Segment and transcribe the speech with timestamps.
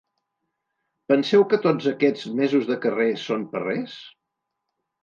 [1.13, 3.97] Penseu que tots aquests mesos de carrer són per res?